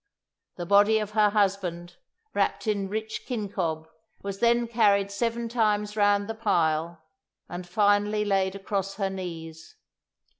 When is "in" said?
2.65-2.89